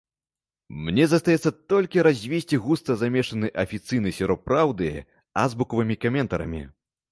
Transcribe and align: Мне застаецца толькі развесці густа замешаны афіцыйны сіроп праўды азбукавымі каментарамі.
Мне 0.85 1.03
застаецца 1.11 1.51
толькі 1.73 2.05
развесці 2.07 2.59
густа 2.65 2.97
замешаны 3.03 3.53
афіцыйны 3.65 4.15
сіроп 4.19 4.43
праўды 4.49 4.91
азбукавымі 5.45 6.01
каментарамі. 6.09 6.67